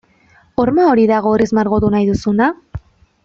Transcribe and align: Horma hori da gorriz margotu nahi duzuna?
Horma 0.63 0.87
hori 0.93 1.03
da 1.11 1.19
gorriz 1.27 1.49
margotu 1.59 1.93
nahi 1.97 2.09
duzuna? 2.09 2.51